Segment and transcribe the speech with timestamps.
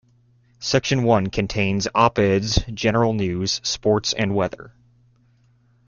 [0.57, 4.73] Section one contains op-eds, general news, sports, and weather.